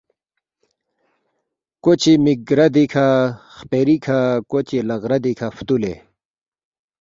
[1.83, 3.07] کوچے مک ردی کھا،
[3.55, 4.19] خپیری کھا،
[4.51, 5.93] کوچے لق ردی کھا فُتولے